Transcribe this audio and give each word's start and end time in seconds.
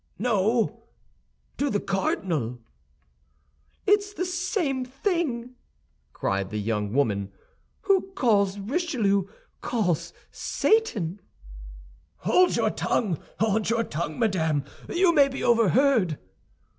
"No, 0.17 0.81
to 1.59 1.69
the 1.69 1.79
cardinal." 1.79 2.59
"It's 3.85 4.15
the 4.15 4.25
same 4.25 4.83
thing," 4.83 5.51
cried 6.11 6.49
the 6.49 6.57
young 6.57 6.91
woman. 6.91 7.31
"Who 7.81 8.11
calls 8.15 8.57
Richelieu 8.57 9.25
calls 9.61 10.11
Satan." 10.31 11.19
"Hold 12.25 12.55
your 12.55 12.71
tongue, 12.71 13.19
hold 13.39 13.69
your 13.69 13.83
tongue, 13.83 14.17
madame! 14.17 14.63
You 14.89 15.13
may 15.13 15.27
be 15.27 15.43
overheard." 15.43 16.17